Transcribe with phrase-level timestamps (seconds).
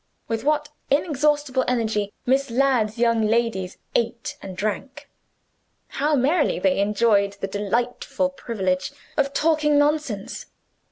[0.27, 5.07] With what inexhaustible energy Miss Ladd's young ladies ate and drank!
[5.89, 10.47] How merrily they enjoyed the delightful privilege of talking nonsense!